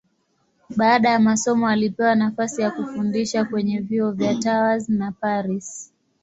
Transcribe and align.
Baada 0.75 1.09
ya 1.09 1.19
masomo 1.19 1.67
alipewa 1.67 2.15
nafasi 2.15 2.61
ya 2.61 2.71
kufundisha 2.71 3.45
kwenye 3.45 3.79
vyuo 3.79 4.11
vya 4.11 4.35
Tours 4.35 4.89
na 4.89 5.11
Paris. 5.11 5.93